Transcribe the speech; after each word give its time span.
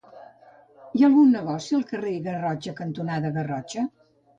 Hi 0.99 1.03
ha 1.03 1.09
algun 1.09 1.29
negoci 1.37 1.77
al 1.81 1.85
carrer 1.95 2.17
Garrotxa 2.31 2.77
cantonada 2.85 3.37
Garrotxa? 3.41 3.91